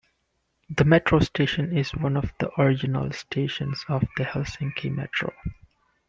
The 0.67 0.83
metro 0.83 1.19
station 1.19 1.77
is 1.77 1.91
one 1.93 2.17
of 2.17 2.33
the 2.39 2.49
original 2.59 3.11
stations 3.11 3.85
of 3.87 4.01
the 4.17 4.23
Helsinki 4.23 4.89
Metro. 4.91 5.31